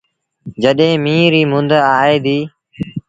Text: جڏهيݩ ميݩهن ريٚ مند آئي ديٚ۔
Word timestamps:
جڏهيݩ 0.63 1.01
ميݩهن 1.03 1.31
ريٚ 1.33 1.49
مند 1.51 1.71
آئي 1.99 2.17
ديٚ۔ 2.25 2.45